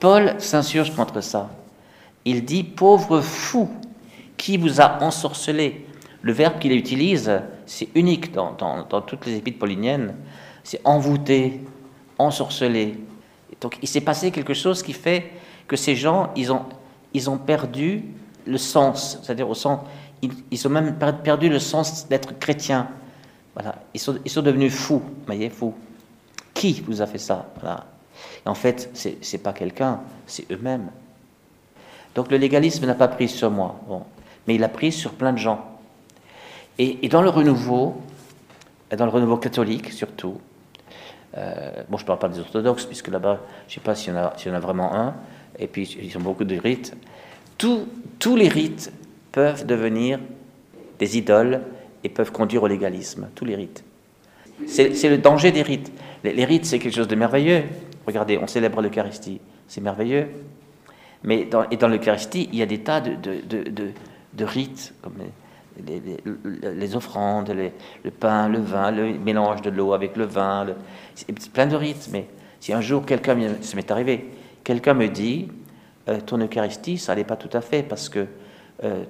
Paul 0.00 0.40
s'insurge 0.40 0.94
contre 0.94 1.20
ça. 1.20 1.50
Il 2.24 2.44
dit 2.44 2.64
Pauvre 2.64 3.20
fou, 3.20 3.70
qui 4.36 4.56
vous 4.56 4.80
a 4.80 5.02
ensorcelé? 5.02 5.86
Le 6.22 6.32
verbe 6.32 6.58
qu'il 6.58 6.72
utilise, 6.72 7.40
c'est 7.66 7.88
unique 7.94 8.32
dans, 8.32 8.54
toutes 9.06 9.26
les 9.26 9.36
épîtres 9.36 9.58
pauliniennes, 9.58 10.14
c'est 10.64 10.80
envoûter, 10.84 11.60
ensorceler. 12.18 12.98
Donc 13.60 13.78
il 13.82 13.88
s'est 13.88 14.00
passé 14.00 14.30
quelque 14.30 14.54
chose 14.54 14.82
qui 14.82 14.92
fait 14.92 15.32
que 15.66 15.76
ces 15.76 15.96
gens, 15.96 16.30
ils 16.36 16.52
ont, 16.52 16.62
ils 17.14 17.28
ont 17.30 17.38
perdu 17.38 18.04
le 18.46 18.58
sens, 18.58 19.18
c'est-à-dire 19.22 19.48
au 19.48 19.54
sens, 19.54 19.80
ils, 20.22 20.66
ont 20.66 20.70
même 20.70 20.96
perdu 21.22 21.48
le 21.48 21.58
sens 21.58 22.08
d'être 22.08 22.38
chrétiens. 22.38 22.88
Voilà, 23.54 23.76
ils 23.94 24.00
sont, 24.00 24.18
ils 24.24 24.30
sont 24.30 24.42
devenus 24.42 24.72
fous, 24.72 25.02
voyez, 25.26 25.50
fous. 25.50 25.74
Qui 26.54 26.82
vous 26.86 27.02
a 27.02 27.06
fait 27.06 27.18
ça? 27.18 27.46
En 28.44 28.54
fait, 28.54 28.90
ce 28.94 29.08
n'est 29.08 29.42
pas 29.42 29.52
quelqu'un, 29.52 30.00
c'est 30.26 30.50
eux-mêmes. 30.50 30.90
Donc 32.14 32.30
le 32.30 32.38
légalisme 32.38 32.86
n'a 32.86 32.94
pas 32.94 33.08
pris 33.08 33.28
sur 33.28 33.50
moi, 33.50 33.78
bon, 33.88 34.02
mais 34.46 34.54
il 34.54 34.64
a 34.64 34.68
pris 34.68 34.90
sur 34.90 35.12
plein 35.12 35.32
de 35.32 35.38
gens. 35.38 35.64
Et, 36.78 37.08
dans 37.08 37.22
le 37.22 37.28
renouveau, 37.28 38.00
dans 38.96 39.04
le 39.04 39.10
renouveau 39.10 39.36
catholique 39.36 39.92
surtout, 39.92 40.40
euh, 41.36 41.70
bon, 41.88 41.96
je 41.96 42.02
ne 42.02 42.06
parle 42.06 42.18
pas 42.18 42.28
des 42.28 42.38
orthodoxes, 42.38 42.86
puisque 42.86 43.08
là-bas, 43.08 43.40
je 43.68 43.72
ne 43.72 43.74
sais 43.74 43.80
pas 43.80 43.94
s'il 43.94 44.14
y, 44.14 44.50
en 44.50 44.54
a 44.54 44.60
vraiment 44.60 44.94
un, 44.94 45.14
et 45.58 45.66
puis 45.66 45.96
ils 46.02 46.16
ont 46.16 46.22
beaucoup 46.22 46.44
de 46.44 46.56
rites. 46.56 46.94
tous 47.58 48.36
les 48.36 48.48
rites 48.48 48.92
peuvent 49.32 49.66
devenir 49.66 50.18
des 50.98 51.18
idoles 51.18 51.60
et 52.04 52.08
peuvent 52.08 52.32
conduire 52.32 52.62
au 52.62 52.66
légalisme, 52.66 53.28
tous 53.34 53.44
les 53.44 53.56
rites. 53.56 53.84
C'est 54.66 55.08
le 55.08 55.18
danger 55.18 55.52
des 55.52 55.62
rites. 55.62 55.92
Les, 56.24 56.44
rites, 56.44 56.64
c'est 56.64 56.78
quelque 56.78 56.94
chose 56.94 57.08
de 57.08 57.14
merveilleux. 57.14 57.64
Regardez, 58.06 58.38
on 58.38 58.46
célèbre 58.46 58.80
l'Eucharistie, 58.80 59.40
c'est 59.68 59.80
merveilleux. 59.80 60.28
Mais 61.24 61.48
et 61.70 61.76
dans 61.76 61.88
l'Eucharistie, 61.88 62.48
il 62.52 62.58
y 62.58 62.62
a 62.62 62.66
des 62.66 62.78
tas 62.78 63.00
de, 63.00 63.16
de, 63.16 64.44
rites, 64.44 64.94
comme 65.02 65.14
les, 65.84 66.96
offrandes, 66.96 67.50
le 67.50 68.10
pain, 68.10 68.48
le 68.48 68.58
vin, 68.58 68.90
le 68.90 69.18
mélange 69.18 69.62
de 69.62 69.70
l'eau 69.70 69.92
avec 69.92 70.16
le 70.16 70.24
vin, 70.24 70.66
c'est 71.14 71.50
plein 71.50 71.66
de 71.66 71.76
rites. 71.76 72.08
Mais 72.12 72.26
si 72.60 72.72
un 72.72 72.80
jour 72.80 73.04
quelqu'un, 73.04 73.36
ça 73.60 73.76
m'est 73.76 73.90
arrivé, 73.90 74.32
quelqu'un 74.64 74.94
me 74.94 75.08
dit, 75.08 75.48
euh, 76.08 76.20
ton 76.20 76.38
Eucharistie, 76.38 76.98
ça 76.98 77.12
n'allait 77.12 77.24
pas 77.24 77.36
tout 77.36 77.54
à 77.56 77.60
fait 77.60 77.82
parce 77.82 78.08
que 78.08 78.26
euh, 78.84 79.04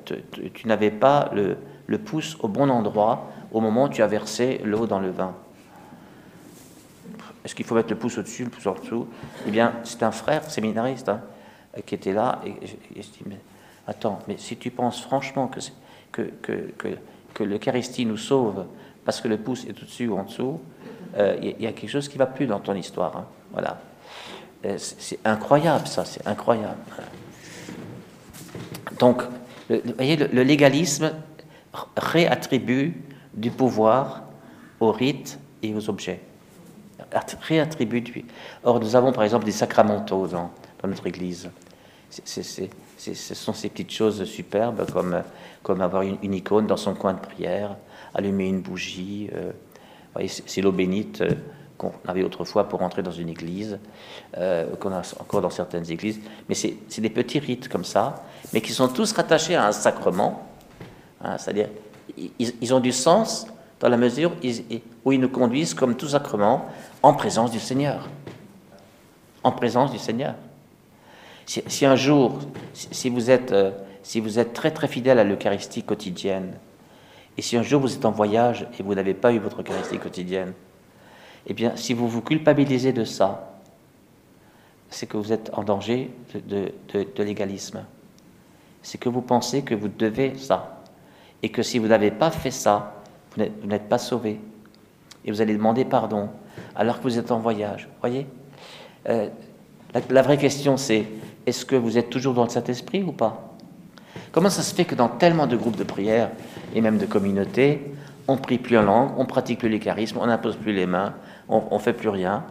tu 0.54 0.66
n'avais 0.66 0.90
pas 0.90 1.30
le, 1.34 1.56
le 1.86 1.98
pouce 1.98 2.36
au 2.40 2.48
bon 2.48 2.70
endroit 2.70 3.30
au 3.52 3.60
moment 3.60 3.84
où 3.84 3.88
tu 3.88 4.02
as 4.02 4.06
versé 4.06 4.60
l'eau 4.64 4.86
dans 4.86 5.00
le 5.00 5.10
vin. 5.10 5.34
Est-ce 7.44 7.54
qu'il 7.54 7.64
faut 7.64 7.76
mettre 7.76 7.90
le 7.90 7.96
pouce 7.96 8.18
au-dessus, 8.18 8.44
le 8.44 8.50
pouce 8.50 8.66
en 8.66 8.74
dessous? 8.74 9.06
Eh 9.46 9.50
bien, 9.50 9.74
c'est 9.84 10.02
un 10.02 10.10
frère 10.10 10.50
séminariste 10.50 11.08
hein, 11.08 11.22
qui 11.84 11.94
était 11.94 12.12
là 12.12 12.40
et, 12.44 12.54
je 12.66 13.02
dis, 13.02 13.22
mais 13.24 13.38
attends, 13.86 14.18
mais 14.26 14.36
si 14.36 14.56
tu 14.56 14.70
penses 14.70 15.00
franchement 15.00 15.46
que, 15.46 15.60
que, 16.42 16.52
que, 16.78 16.88
que, 17.34 17.44
l'Eucharistie 17.44 18.06
nous 18.06 18.16
sauve 18.16 18.64
parce 19.04 19.20
que 19.20 19.28
le 19.28 19.38
pouce 19.38 19.64
est 19.64 19.70
au-dessus 19.82 20.08
ou 20.08 20.16
en 20.16 20.24
dessous, 20.24 20.60
euh, 21.16 21.36
il 21.40 21.62
y, 21.62 21.66
a 21.66 21.72
quelque 21.72 21.90
chose 21.90 22.08
qui 22.08 22.14
ne 22.14 22.18
va 22.20 22.26
plus 22.26 22.46
dans 22.46 22.60
ton 22.60 22.74
histoire. 22.74 23.16
Hein. 23.16 23.24
Voilà. 23.52 23.80
Euh, 24.64 24.74
c'est 24.78 25.18
incroyable 25.24 25.86
ça, 25.86 26.04
c'est 26.04 26.26
incroyable. 26.26 26.78
Donc, 28.98 29.22
vous 29.68 29.80
voyez, 29.96 30.16
le 30.16 30.42
légalisme 30.42 31.12
réattribue 31.96 32.94
du 33.34 33.50
pouvoir 33.50 34.22
aux 34.80 34.92
rites 34.92 35.38
et 35.62 35.74
aux 35.74 35.88
objets. 35.88 36.20
Réattribue 37.42 38.00
du... 38.00 38.24
Or, 38.64 38.80
nous 38.80 38.96
avons 38.96 39.12
par 39.12 39.24
exemple 39.24 39.44
des 39.44 39.52
sacramentaux 39.52 40.26
dans, 40.26 40.50
notre 40.84 41.06
Église. 41.06 41.50
Ce 42.10 43.34
sont 43.34 43.52
ces 43.52 43.68
petites 43.68 43.92
choses 43.92 44.24
superbes 44.24 44.90
comme, 44.92 45.22
comme 45.62 45.80
avoir 45.80 46.02
une, 46.02 46.34
icône 46.34 46.66
dans 46.66 46.76
son 46.76 46.94
coin 46.94 47.14
de 47.14 47.20
prière, 47.20 47.76
allumer 48.14 48.48
une 48.48 48.60
bougie. 48.60 49.28
Euh, 49.34 49.52
c'est 50.28 50.62
l'eau 50.62 50.72
bénite 50.72 51.20
euh, 51.20 51.30
qu'on 51.76 51.92
avait 52.08 52.22
autrefois 52.22 52.68
pour 52.68 52.82
entrer 52.82 53.02
dans 53.02 53.10
une 53.10 53.28
église, 53.28 53.78
euh, 54.38 54.74
qu'on 54.76 54.92
a 54.92 55.02
encore 55.20 55.42
dans 55.42 55.50
certaines 55.50 55.90
églises. 55.90 56.20
Mais 56.48 56.54
c'est 56.54 57.00
des 57.00 57.10
petits 57.10 57.38
rites 57.38 57.68
comme 57.68 57.84
ça, 57.84 58.24
mais 58.54 58.62
qui 58.62 58.72
sont 58.72 58.88
tous 58.88 59.12
rattachés 59.12 59.56
à 59.56 59.66
un 59.66 59.72
sacrement 59.72 60.46
Hein, 61.22 61.38
c'est-à-dire, 61.38 61.68
ils, 62.38 62.74
ont 62.74 62.80
du 62.80 62.92
sens 62.92 63.46
dans 63.80 63.88
la 63.88 63.96
mesure 63.96 64.32
où 65.04 65.12
ils 65.12 65.20
nous 65.20 65.28
conduisent 65.28 65.74
comme 65.74 65.96
tout 65.96 66.08
sacrement 66.08 66.66
en 67.02 67.14
présence 67.14 67.50
du 67.50 67.60
Seigneur. 67.60 68.08
En 69.42 69.52
présence 69.52 69.92
du 69.92 69.98
Seigneur. 69.98 70.34
Si, 71.46 71.86
un 71.86 71.94
jour, 71.94 72.40
si, 72.72 73.08
vous 73.08 73.30
êtes, 73.30 73.52
euh, 73.52 73.70
si 74.02 74.18
vous 74.18 74.40
êtes 74.40 74.52
très 74.52 74.72
très 74.72 74.88
fidèle 74.88 75.20
à 75.20 75.24
l'Eucharistie 75.24 75.84
quotidienne, 75.84 76.54
et 77.38 77.42
si 77.42 77.56
un 77.56 77.62
jour 77.62 77.80
vous 77.80 77.94
êtes 77.94 78.04
en 78.04 78.10
voyage 78.10 78.66
et 78.78 78.82
vous 78.82 78.94
n'avez 78.94 79.14
pas 79.14 79.32
eu 79.32 79.38
votre 79.38 79.62
Eucharistie 79.62 79.98
quotidienne, 79.98 80.54
eh 81.46 81.54
bien, 81.54 81.76
si 81.76 81.94
vous 81.94 82.08
vous 82.08 82.20
culpabilisez 82.20 82.92
de 82.92 83.04
ça, 83.04 83.56
c'est 84.90 85.06
que 85.06 85.16
vous 85.16 85.32
êtes 85.32 85.50
en 85.52 85.62
danger 85.62 86.10
de, 86.34 86.72
l'égalisme. 87.18 87.84
C'est 88.82 88.98
que 88.98 89.08
vous 89.08 89.22
pensez 89.22 89.62
que 89.62 89.74
vous 89.74 89.88
devez 89.88 90.36
ça 90.36 90.82
et 91.42 91.50
que 91.50 91.62
si 91.62 91.78
vous 91.78 91.88
n'avez 91.88 92.10
pas 92.10 92.30
fait 92.30 92.50
ça, 92.50 93.02
vous 93.36 93.66
n'êtes 93.66 93.88
pas 93.88 93.98
sauvé. 93.98 94.40
Et 95.24 95.30
vous 95.30 95.40
allez 95.40 95.54
demander 95.54 95.84
pardon 95.84 96.30
alors 96.74 96.98
que 96.98 97.02
vous 97.04 97.18
êtes 97.18 97.30
en 97.30 97.38
voyage. 97.38 97.88
Voyez? 98.00 98.26
Euh, 99.08 99.28
la, 100.10 100.22
vraie 100.22 100.38
question, 100.38 100.76
c'est 100.76 101.06
est-ce 101.46 101.64
que 101.64 101.76
vous 101.76 101.96
êtes 101.96 102.10
toujours 102.10 102.34
dans 102.34 102.44
le 102.44 102.50
Saint-Esprit 102.50 103.02
ou 103.02 103.12
pas? 103.12 103.54
Comment 104.32 104.50
ça 104.50 104.62
se 104.62 104.74
fait 104.74 104.84
que 104.84 104.94
dans 104.94 105.08
tellement 105.08 105.46
de 105.46 105.56
groupes 105.56 105.76
de 105.76 105.84
prière 105.84 106.30
et 106.74 106.80
même 106.80 106.98
de 106.98 107.06
communautés, 107.06 107.80
on 108.28 108.36
prie 108.36 108.58
plus 108.58 108.76
en 108.76 108.82
langue, 108.82 109.10
on 109.16 109.24
pratique 109.24 109.60
plus 109.60 109.68
les 109.68 109.78
charismes, 109.78 110.18
on 110.20 110.26
n'impose 110.26 110.56
plus 110.56 110.72
les 110.72 110.86
mains, 110.86 111.14
on, 111.48 111.62
ne 111.72 111.78
fait 111.78 111.92
plus 111.92 112.08
rien? 112.08 112.44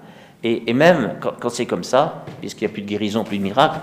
Et, 0.43 0.73
même 0.73 1.15
quand, 1.19 1.49
c'est 1.49 1.65
comme 1.65 1.83
ça, 1.83 2.23
puisqu'il 2.39 2.65
n'y 2.65 2.71
a 2.71 2.73
plus 2.73 2.81
de 2.83 2.87
guérison, 2.87 3.23
plus 3.23 3.37
de 3.37 3.43
miracle, 3.43 3.79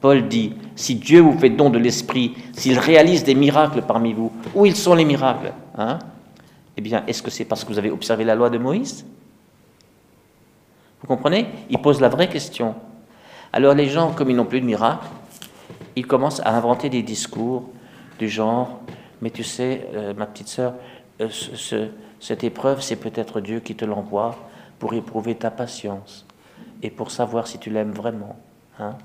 Paul 0.00 0.28
dit, 0.28 0.54
si 0.74 0.96
Dieu 0.96 1.20
vous 1.20 1.38
fait 1.38 1.50
don 1.50 1.70
de 1.70 1.78
l'Esprit, 1.78 2.34
s'il 2.52 2.78
réalise 2.78 3.24
des 3.24 3.34
miracles 3.34 3.82
parmi 3.82 4.12
vous, 4.12 4.32
où 4.54 4.66
ils 4.66 4.76
sont 4.76 4.94
les 4.94 5.04
miracles 5.04 5.52
hein? 5.78 5.98
Eh 6.76 6.80
bien, 6.80 7.04
est-ce 7.06 7.22
que 7.22 7.30
c'est 7.30 7.44
parce 7.44 7.64
que 7.64 7.68
vous 7.68 7.78
avez 7.78 7.90
observé 7.90 8.24
la 8.24 8.34
loi 8.34 8.50
de 8.50 8.58
Moïse? 8.58 9.06
Vous 11.00 11.06
comprenez? 11.06 11.46
Il 11.70 11.78
pose 11.78 12.00
la 12.00 12.08
vraie 12.08 12.28
question. 12.28 12.74
Alors 13.54 13.74
les 13.74 13.86
gens, 13.86 14.10
comme 14.10 14.30
ils 14.30 14.36
n'ont 14.36 14.46
plus 14.46 14.60
de 14.60 14.66
miracles, 14.66 15.06
ils 15.94 16.08
commencent 16.08 16.40
à 16.40 16.56
inventer 16.56 16.88
des 16.88 17.04
discours 17.04 17.70
du 18.18 18.28
genre, 18.28 18.80
mais 19.22 19.30
tu 19.30 19.44
sais, 19.44 19.86
euh, 19.94 20.12
ma 20.12 20.26
petite 20.26 20.48
sœur, 20.48 20.74
euh, 21.20 21.28
cette 22.18 22.42
épreuve, 22.42 22.82
c'est 22.82 22.96
peut-être 22.96 23.40
Dieu 23.40 23.60
qui 23.60 23.76
te 23.76 23.84
l'envoie 23.84 24.34
pour 24.80 24.92
éprouver 24.94 25.36
ta 25.36 25.52
patience 25.52 26.26
et 26.82 26.90
pour 26.90 27.12
savoir 27.12 27.46
si 27.46 27.60
tu 27.60 27.70
l'aimes 27.70 27.92
vraiment. 27.92 28.34
Hein 28.80 28.96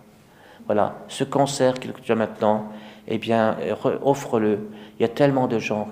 voilà, 0.66 0.96
ce 1.10 1.24
cancer 1.24 1.76
que 1.80 1.88
tu 2.02 2.12
as 2.12 2.16
maintenant, 2.16 2.70
eh 3.08 3.20
bien, 3.20 3.56
offre-le. 4.04 4.68
Il 4.98 5.04
y 5.04 5.06
a 5.06 5.10
tellement 5.10 5.48
de 5.48 5.60
gens. 5.60 5.90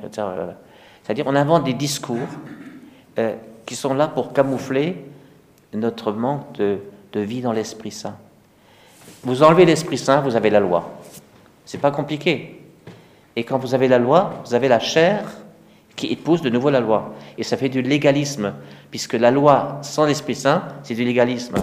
C'est-à-dire, 1.04 1.26
on 1.28 1.36
invente 1.36 1.64
des 1.64 1.76
discours 1.76 2.28
euh, 3.20 3.36
qui 3.68 3.76
sont 3.76 3.94
là 3.94 4.08
pour 4.08 4.34
camoufler 4.34 5.06
notre 5.76 6.12
manque 6.12 6.58
de, 6.58 6.80
vie 7.14 7.42
dans 7.42 7.52
l'Esprit 7.52 7.92
Saint. 7.92 8.18
Vous 9.24 9.44
enlevez 9.44 9.66
l'Esprit 9.66 9.98
Saint, 9.98 10.22
vous 10.22 10.36
avez 10.36 10.50
la 10.50 10.60
loi. 10.60 10.90
C'est 11.66 11.80
pas 11.80 11.92
compliqué. 11.92 12.62
Et 13.36 13.44
quand 13.44 13.58
vous 13.58 13.74
avez 13.74 13.88
la 13.88 14.00
loi, 14.00 14.42
vous 14.46 14.54
avez 14.54 14.68
la 14.68 14.80
chair 14.80 15.24
qui 15.96 16.08
épouse 16.08 16.42
de 16.42 16.50
nouveau 16.50 16.70
la 16.70 16.80
loi. 16.80 17.14
Et 17.38 17.44
ça 17.44 17.58
fait 17.58 17.70
du 17.70 17.82
légalisme, 17.82 18.54
puisque 18.90 19.14
la 19.14 19.32
loi 19.32 19.80
sans 19.82 20.06
l'Esprit 20.06 20.36
Saint, 20.36 20.64
c'est 20.84 20.96
du 20.96 21.04
légalisme. 21.04 21.56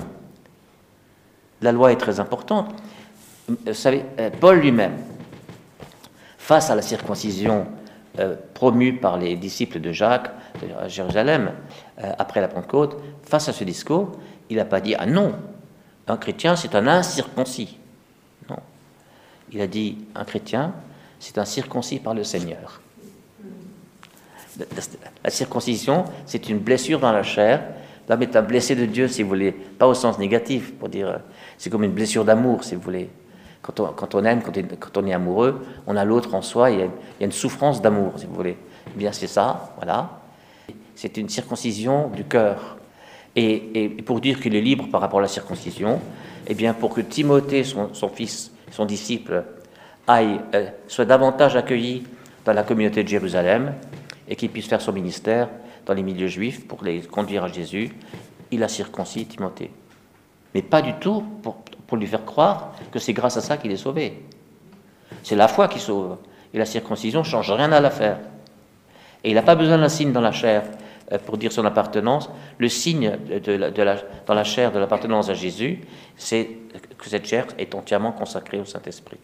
La 1.63 1.73
loi 1.73 1.93
est 1.93 1.97
très 1.97 2.21
importante, 2.21 2.75
vous 3.49 3.75
savez, 3.75 4.05
euh, 4.19 4.31
Paul 4.41 4.59
lui-même, 4.59 4.97
face 6.39 6.71
à 6.71 6.75
la 6.75 6.83
circoncision 6.83 7.67
euh, 8.19 8.37
promue 8.55 8.95
par 8.95 9.19
les 9.19 9.37
disciples 9.37 9.81
de 9.81 9.93
Jacques 9.93 10.31
à 10.81 10.89
Jérusalem 10.89 11.53
euh, 12.03 12.13
après 12.19 12.41
la 12.41 12.49
Pentecôte, 12.49 12.97
face 13.23 13.49
à 13.49 13.53
ce 13.53 13.65
discours, 13.65 14.13
il 14.49 14.57
n'a 14.57 14.65
pas 14.65 14.81
dit 14.81 14.95
Ah 14.99 15.05
non, 15.05 15.35
un 16.06 16.16
chrétien 16.16 16.56
c'est 16.56 16.75
un 16.75 16.87
incirconcis. 16.87 17.78
Non. 18.49 18.58
Il 19.52 19.61
a 19.61 19.66
dit 19.66 19.99
Un 20.14 20.25
chrétien 20.25 20.75
c'est 21.25 21.38
un 21.38 21.44
circoncis 21.46 22.00
par 22.00 22.12
le 22.12 22.23
Seigneur. 22.23 22.80
La 25.25 25.30
circoncision, 25.30 26.04
c'est 26.26 26.49
une 26.49 26.58
blessure 26.58 27.00
dans 27.00 27.12
la 27.12 27.23
chair. 27.23 27.62
L'homme 28.08 28.23
est 28.23 28.37
un 28.37 28.42
blessé 28.42 28.76
de 28.76 28.84
Dieu, 28.84 29.08
si 29.08 29.23
vous 29.23 29.30
voulez, 29.30 29.52
pas 29.52 29.87
au 29.87 29.94
sens 29.94 30.18
négatif, 30.18 30.75
pour 30.75 30.90
dire, 30.90 31.20
c'est 31.56 31.70
comme 31.70 31.84
une 31.84 31.92
blessure 31.92 32.25
d'amour, 32.25 32.62
si 32.62 32.75
vous 32.75 32.82
voulez. 32.82 33.08
Quand 33.62 33.80
on, 34.14 34.25
aime, 34.25 34.42
quand, 34.42 34.99
on 34.99 35.06
est 35.06 35.14
amoureux, 35.14 35.64
on 35.87 35.96
a 35.96 36.04
l'autre 36.04 36.34
en 36.34 36.42
soi, 36.42 36.70
il 36.70 36.80
y, 36.80 36.82
a, 36.82 36.88
une 37.20 37.32
souffrance 37.32 37.80
d'amour, 37.80 38.12
si 38.16 38.26
vous 38.26 38.34
voulez. 38.34 38.58
Eh 38.88 38.99
bien, 38.99 39.11
c'est 39.11 39.26
ça, 39.26 39.73
voilà. 39.76 40.20
C'est 40.94 41.16
une 41.16 41.30
circoncision 41.30 42.08
du 42.08 42.25
cœur. 42.25 42.76
Et, 43.37 43.88
pour 44.07 44.21
dire 44.21 44.41
qu'il 44.41 44.55
est 44.55 44.61
libre 44.61 44.88
par 44.91 45.00
rapport 45.00 45.19
à 45.19 45.23
la 45.23 45.29
circoncision, 45.29 46.00
eh 46.47 46.55
bien, 46.55 46.73
pour 46.73 46.95
que 46.95 47.00
Timothée, 47.00 47.64
son, 47.64 48.09
fils, 48.09 48.53
son 48.71 48.85
disciple, 48.85 49.45
euh, 50.09 50.71
soit 50.87 51.05
davantage 51.05 51.57
accueilli 51.57 52.05
dans 52.45 52.53
la 52.53 52.62
communauté 52.62 53.03
de 53.03 53.09
Jérusalem 53.09 53.75
et 54.29 54.37
qu'il 54.37 54.50
puisse 54.50 54.69
faire 54.69 54.81
son 54.81 54.93
ministère 54.93 55.49
dans 55.87 55.95
les 55.95 56.03
milieux 56.03 56.29
juifs 56.29 56.67
pour 56.67 56.85
les 56.85 57.00
conduire 57.00 57.45
à 57.45 57.49
Jésus, 57.49 57.91
il 58.50 58.62
a 58.62 58.69
circoncis 58.69 59.26
Timothée. 59.26 59.71
Mais 60.55 60.62
pas 60.62 60.81
du 60.81 60.95
tout 60.95 61.25
pour, 61.43 61.57
pour 61.87 61.97
lui 61.97 62.07
faire 62.07 62.25
croire 62.25 62.75
que 62.93 62.99
c'est 62.99 63.12
grâce 63.12 63.37
à 63.37 63.41
ça 63.41 63.57
qu'il 63.57 63.73
est 63.73 63.76
sauvé. 63.76 64.23
C'est 65.23 65.37
la 65.37 65.49
foi 65.49 65.69
qui 65.69 65.81
sauve. 65.81 66.19
Et 66.53 66.59
la 66.59 66.67
circoncision 66.67 67.25
change 67.25 67.50
rien 67.50 67.73
à 67.73 67.81
l'affaire. 67.81 68.19
Et 69.25 69.31
il 69.31 69.35
n'a 69.35 69.43
pas 69.43 69.57
besoin 69.57 69.79
d'un 69.79 69.88
signe 69.88 70.12
dans 70.12 70.21
la 70.21 70.33
chair 70.33 70.62
pour 71.26 71.37
dire 71.37 71.52
son 71.52 71.64
appartenance, 71.64 72.30
le 72.58 72.68
signe 72.68 73.16
dans 74.26 74.34
la 74.34 74.44
chair 74.44 74.73
de 74.73 74.78
l'appartenance 74.78 75.28
à 75.28 75.34
Jésus, 75.34 75.80
c'est 76.16 76.49
que 76.99 77.08
cette 77.08 77.26
chair 77.26 77.46
est 77.58 77.75
entièrement 77.75 78.12
consacrée 78.12 78.58
au 78.58 78.64
Saint-Esprit. 78.64 79.18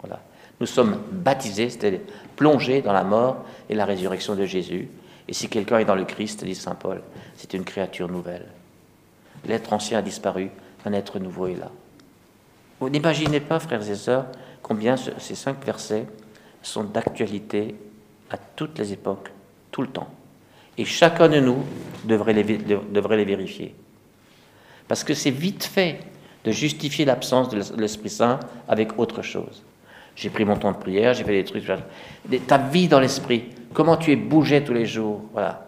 Voilà. 0.00 0.20
Nous 0.60 0.66
sommes 0.66 1.00
baptisés, 1.10 1.70
c'est-à-dire 1.70 2.00
plongés 2.36 2.82
dans 2.82 2.92
la 2.92 3.04
mort 3.04 3.44
et 3.68 3.74
la 3.74 3.84
résurrection 3.84 4.34
de 4.34 4.44
Jésus. 4.44 4.88
Et 5.26 5.32
si 5.32 5.48
quelqu'un 5.48 5.78
est 5.78 5.84
dans 5.84 5.94
le 5.94 6.04
Christ, 6.04 6.44
dit 6.44 6.54
Saint 6.54 6.74
Paul, 6.74 7.02
c'est 7.36 7.54
une 7.54 7.64
créature 7.64 8.08
nouvelle. 8.08 8.46
L'être 9.46 9.72
ancien 9.72 9.98
a 9.98 10.02
disparu, 10.02 10.50
un 10.84 10.92
être 10.92 11.18
nouveau 11.18 11.46
est 11.46 11.56
là. 11.56 11.70
Vous 12.80 12.88
n'imaginez 12.88 13.40
pas, 13.40 13.60
frères 13.60 13.88
et 13.88 13.94
sœurs, 13.94 14.26
combien 14.62 14.96
ces 14.96 15.34
cinq 15.34 15.64
versets 15.64 16.06
sont 16.62 16.84
d'actualité 16.84 17.74
à 18.30 18.36
toutes 18.36 18.78
les 18.78 18.92
époques, 18.92 19.30
tout 19.70 19.82
le 19.82 19.88
temps. 19.88 20.08
Et 20.76 20.84
chacun 20.84 21.28
de 21.28 21.40
nous 21.40 21.64
devrait 22.04 22.32
les, 22.32 22.44
devrait 22.44 23.16
les 23.16 23.24
vérifier. 23.24 23.74
Parce 24.88 25.04
que 25.04 25.14
c'est 25.14 25.30
vite 25.30 25.64
fait 25.64 26.00
de 26.44 26.50
justifier 26.50 27.04
l'absence 27.04 27.48
de 27.48 27.80
l'Esprit 27.80 28.10
Saint 28.10 28.40
avec 28.68 28.98
autre 28.98 29.22
chose. 29.22 29.62
J'ai 30.16 30.30
pris 30.30 30.44
mon 30.44 30.56
temps 30.56 30.72
de 30.72 30.76
prière, 30.76 31.14
j'ai 31.14 31.24
fait 31.24 31.42
des 31.42 31.44
trucs. 31.44 31.64
Ta 32.46 32.58
vie 32.58 32.88
dans 32.88 33.00
l'Esprit, 33.00 33.44
comment 33.72 33.96
tu 33.96 34.12
es 34.12 34.16
bougé 34.16 34.62
tous 34.62 34.74
les 34.74 34.86
jours, 34.86 35.22
voilà. 35.32 35.66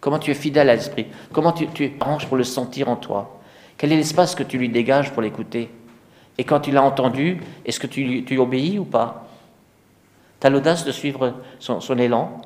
Comment 0.00 0.18
tu 0.18 0.30
es 0.30 0.34
fidèle 0.34 0.68
à 0.70 0.74
l'Esprit, 0.74 1.06
comment 1.32 1.52
tu, 1.52 1.66
tu 1.68 1.92
arranges 2.00 2.26
pour 2.26 2.36
le 2.36 2.44
sentir 2.44 2.88
en 2.88 2.96
toi. 2.96 3.40
Quel 3.76 3.92
est 3.92 3.96
l'espace 3.96 4.34
que 4.34 4.42
tu 4.42 4.58
lui 4.58 4.68
dégages 4.68 5.10
pour 5.10 5.22
l'écouter? 5.22 5.70
Et 6.38 6.44
quand 6.44 6.60
tu 6.60 6.70
l'as 6.70 6.82
entendu, 6.82 7.40
est-ce 7.64 7.80
que 7.80 7.86
tu, 7.86 8.24
tu 8.24 8.38
obéis 8.38 8.78
ou 8.78 8.84
pas? 8.84 9.28
Tu 10.40 10.46
as 10.46 10.50
l'audace 10.50 10.84
de 10.84 10.92
suivre 10.92 11.34
son, 11.58 11.98
élan? 11.98 12.40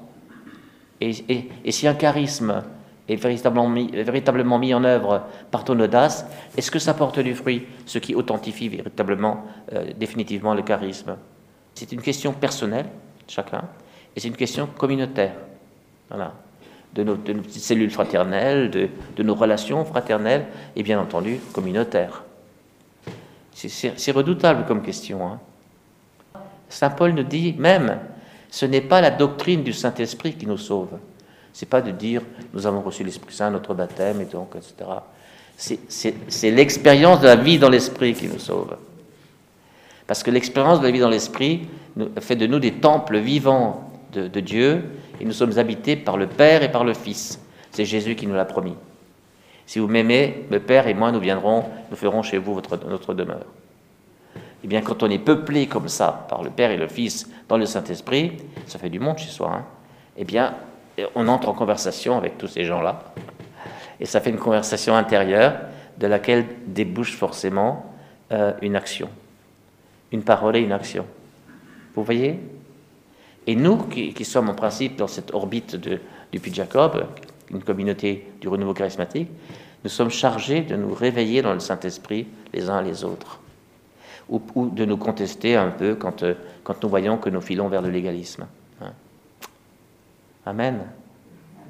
Et, 1.01 1.71
si 1.71 1.87
un 1.87 1.95
charisme 1.95 2.63
est 3.09 3.17
véritablement 3.17 4.59
mis, 4.59 4.75
en 4.75 4.85
œuvre 4.85 5.23
par 5.51 5.65
ton 5.65 5.79
audace, 5.81 6.27
est-ce 6.57 6.71
que 6.71 6.79
ça 6.79 6.95
porte 6.95 7.21
du 7.21 7.35
fruit, 7.35 7.67
ce 7.87 7.99
qui 7.99 8.15
authentifie 8.15 8.69
véritablement, 8.69 9.45
euh, 9.73 9.93
définitivement 9.97 10.55
le 10.55 10.63
charisme? 10.63 11.17
C'est 11.75 11.93
une 11.93 12.03
question 12.03 12.33
personnelle, 12.33 12.87
chacun, 13.29 13.65
et 14.15 14.21
c'est 14.21 14.29
une 14.29 14.37
question 14.37 14.67
communautaire. 14.77 15.35
Voilà 16.09 16.35
de 16.95 17.05
nos, 17.05 17.17
petites 17.17 17.63
cellules 17.63 17.91
fraternelles, 17.91 18.71
de, 18.71 19.23
nos 19.23 19.35
relations 19.35 19.85
fraternelles 19.85 20.47
et 20.77 20.83
bien 20.83 21.01
entendu 21.01 21.39
communautaires. 21.53 22.25
C'est 23.53 24.13
redoutable 24.13 24.65
comme 24.67 24.83
question. 24.83 25.27
Hein. 25.27 25.41
Saint 26.69 26.91
Paul 26.91 27.13
nous 27.13 27.25
dit 27.25 27.55
même, 27.59 27.99
ce 28.51 28.67
n'est 28.67 28.81
pas 28.81 29.01
la 29.01 29.11
doctrine 29.11 29.63
du 29.63 29.73
Saint-Esprit 29.73 30.35
qui 30.35 30.47
nous 30.47 30.59
sauve. 30.59 30.99
C'est 31.53 31.69
pas 31.69 31.83
de 31.83 31.91
dire 31.91 32.23
nous 32.53 32.67
avons 32.67 32.81
reçu 32.81 33.05
l'Esprit 33.05 33.35
Saint, 33.35 33.51
notre 33.51 33.75
baptême, 33.75 34.21
et 34.21 34.27
donc, 34.27 34.55
etc. 34.57 34.91
C'est 35.57 36.51
l'expérience 36.51 37.21
de 37.21 37.27
la 37.27 37.37
vie 37.37 37.59
dans 37.59 37.69
l'Esprit 37.69 38.15
qui 38.15 38.29
nous 38.29 38.39
sauve. 38.39 38.77
Parce 40.07 40.23
que 40.23 40.31
l'expérience 40.31 40.81
de 40.81 40.87
la 40.87 40.91
vie 40.91 41.01
dans 41.01 41.11
l'Esprit 41.11 41.69
fait 42.21 42.37
de 42.37 42.47
nous 42.47 42.59
des 42.59 42.73
temples 42.73 43.19
vivants 43.19 43.91
de, 44.13 44.41
Dieu 44.41 44.85
et 45.21 45.25
nous 45.25 45.33
sommes 45.33 45.59
habités 45.59 45.97
par 45.97 46.17
le 46.17 46.27
Père 46.27 46.63
et 46.63 46.71
par 46.71 46.85
le 46.85 46.95
Fils. 46.95 47.41
C'est 47.73 47.85
Jésus 47.85 48.15
qui 48.17 48.27
nous 48.27 48.35
l'a 48.35 48.47
promis. 48.47 48.75
Si 49.67 49.79
vous 49.79 49.89
m'aimez, 49.89 50.47
le 50.51 50.61
Père 50.61 50.87
et 50.87 50.95
moi, 50.95 51.13
nous 51.13 51.21
viendrons, 51.21 51.65
nous 51.91 51.97
ferons 51.97 52.23
chez 52.23 52.39
vous 52.39 52.61
notre 52.89 53.13
demeure. 53.13 53.45
Eh 54.65 54.67
bien, 54.67 54.83
quand 54.83 55.03
on 55.03 55.11
est 55.11 55.19
peuplé 55.19 55.67
comme 55.67 55.89
ça 55.89 56.27
par 56.29 56.43
le 56.43 56.51
Père 56.51 56.71
et 56.71 56.77
le 56.77 56.89
Fils 56.89 57.31
dans 57.49 57.57
le 57.57 57.67
Saint-Esprit, 57.67 58.33
ça 58.67 58.79
fait 58.79 58.91
du 58.91 58.99
monde 58.99 59.19
chez 59.19 59.31
soi, 59.31 59.53
hein, 59.55 59.65
eh 60.17 60.25
bien, 60.25 60.55
on 61.15 61.29
entre 61.29 61.49
en 61.49 61.55
conversation 61.55 62.17
avec 62.17 62.39
tous 62.39 62.49
ces 62.49 62.65
gens-là. 62.65 63.15
Et 64.01 64.07
ça 64.07 64.21
fait 64.21 64.31
une 64.31 64.39
conversation 64.39 64.97
intérieure 64.97 65.55
de 65.99 66.07
laquelle 66.07 66.47
débouche 66.67 67.17
forcément 67.17 67.95
euh, 68.33 68.53
une 68.63 68.77
action. 68.77 69.09
Une 70.13 70.23
parole 70.23 70.57
et 70.57 70.61
une 70.61 70.73
action. 70.73 71.07
Vous 71.95 72.05
voyez? 72.05 72.39
Et 73.47 73.57
nous, 73.57 73.77
qui, 73.77 74.25
sommes 74.25 74.51
en 74.51 74.55
principe 74.55 74.97
dans 74.97 75.07
cette 75.07 75.33
orbite 75.33 75.77
de, 75.77 76.01
du 76.33 76.41
Puy 76.41 76.53
Jacob, 76.53 77.07
une 77.51 77.63
communauté 77.63 78.27
du 78.41 78.49
renouveau 78.49 78.75
charismatique, 78.75 79.31
nous 79.85 79.91
sommes 79.91 80.11
chargés 80.11 80.61
de 80.61 80.77
nous 80.77 80.93
réveiller 80.93 81.41
dans 81.41 81.55
le 81.55 81.61
Saint-Esprit 81.61 82.27
les 82.53 82.69
uns 82.69 82.83
les 82.83 83.05
autres, 83.05 83.41
ou, 84.29 84.41
de 84.69 84.85
nous 84.85 84.97
contester 84.97 85.57
un 85.57 85.71
peu 85.71 85.95
quand, 85.95 86.23
euh, 86.23 86.35
quand 86.65 86.83
nous 86.83 86.89
voyons 86.89 87.19
que 87.19 87.31
nous 87.31 87.41
filons 87.41 87.69
vers 87.69 87.83
le 87.83 87.91
légalisme. 87.91 88.47
Hein. 88.81 88.93
Amen. 90.47 90.81